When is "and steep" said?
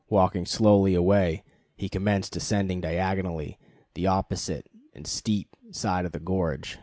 4.95-5.55